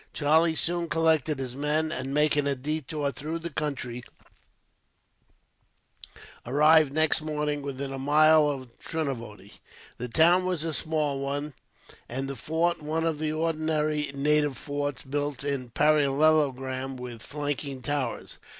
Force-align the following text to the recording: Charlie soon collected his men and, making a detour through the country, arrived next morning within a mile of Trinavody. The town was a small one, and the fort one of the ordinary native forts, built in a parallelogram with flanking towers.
Charlie 0.13 0.55
soon 0.55 0.89
collected 0.89 1.37
his 1.37 1.55
men 1.55 1.91
and, 1.91 2.11
making 2.11 2.47
a 2.47 2.55
detour 2.55 3.11
through 3.11 3.37
the 3.37 3.51
country, 3.51 4.01
arrived 6.43 6.91
next 6.95 7.21
morning 7.21 7.61
within 7.61 7.93
a 7.93 7.99
mile 7.99 8.49
of 8.49 8.79
Trinavody. 8.79 9.59
The 9.99 10.07
town 10.07 10.43
was 10.43 10.63
a 10.63 10.73
small 10.73 11.19
one, 11.19 11.53
and 12.09 12.27
the 12.27 12.35
fort 12.35 12.81
one 12.81 13.05
of 13.05 13.19
the 13.19 13.31
ordinary 13.33 14.09
native 14.15 14.57
forts, 14.57 15.03
built 15.03 15.43
in 15.43 15.65
a 15.65 15.67
parallelogram 15.69 16.97
with 16.97 17.21
flanking 17.21 17.83
towers. 17.83 18.39